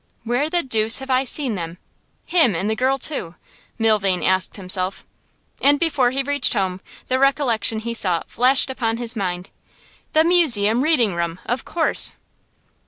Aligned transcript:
'Where 0.23 0.49
the 0.49 0.63
deuce 0.63 0.97
have 0.97 1.11
I 1.11 1.25
seen 1.25 1.53
them 1.53 1.77
him 2.25 2.55
and 2.55 2.67
the 2.67 2.75
girl 2.75 2.97
too?' 2.97 3.35
Milvain 3.77 4.23
asked 4.23 4.55
himself. 4.55 5.05
And 5.61 5.79
before 5.79 6.09
he 6.09 6.23
reached 6.23 6.53
home 6.53 6.81
the 7.07 7.19
recollection 7.19 7.77
he 7.77 7.93
sought 7.93 8.27
flashed 8.31 8.71
upon 8.71 8.97
his 8.97 9.15
mind. 9.15 9.51
'The 10.13 10.23
Museum 10.23 10.81
Reading 10.83 11.13
room, 11.13 11.39
of 11.45 11.65
course! 11.65 12.13